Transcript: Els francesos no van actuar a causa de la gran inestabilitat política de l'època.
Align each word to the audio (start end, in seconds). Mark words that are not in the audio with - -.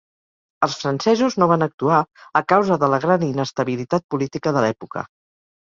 Els 0.67 0.77
francesos 0.83 1.35
no 1.43 1.49
van 1.51 1.65
actuar 1.67 1.99
a 2.41 2.43
causa 2.53 2.79
de 2.85 2.91
la 2.95 3.01
gran 3.07 3.29
inestabilitat 3.29 4.11
política 4.15 4.57
de 4.59 4.65
l'època. 4.67 5.07